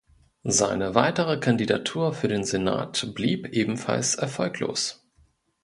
[0.49, 5.05] Seine weitere Kandidatur für den Senat blieb ebenfalls erfolglos.